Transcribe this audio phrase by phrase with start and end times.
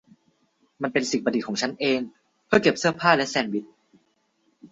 [0.81, 1.99] มันเป็นสิ่งประดิษฐ์ของฉันเอง
[2.45, 3.65] เพื่อเก็บเสื้อผ้าและแซนด์วิช